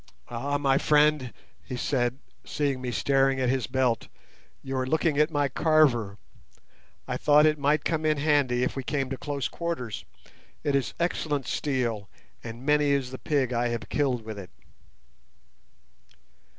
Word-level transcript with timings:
"Ah, 0.29 0.57
my 0.57 0.79
friend," 0.79 1.31
he 1.63 1.75
said, 1.77 2.17
seeing 2.43 2.81
me 2.81 2.89
staring 2.89 3.39
at 3.39 3.49
his 3.49 3.67
belt, 3.67 4.07
"you 4.63 4.75
are 4.75 4.87
looking 4.87 5.19
at 5.19 5.29
my 5.29 5.47
'carver'. 5.47 6.17
I 7.07 7.17
thought 7.17 7.45
it 7.45 7.59
might 7.59 7.85
come 7.85 8.03
in 8.03 8.17
handy 8.17 8.63
if 8.63 8.75
we 8.75 8.81
came 8.83 9.11
to 9.11 9.17
close 9.19 9.47
quarters; 9.47 10.03
it 10.63 10.73
is 10.75 10.95
excellent 10.99 11.45
steel, 11.45 12.09
and 12.43 12.65
many 12.65 12.89
is 12.89 13.11
the 13.11 13.19
pig 13.19 13.53
I 13.53 13.67
have 13.67 13.89
killed 13.89 14.23
with 14.23 14.39
it." 14.39 14.49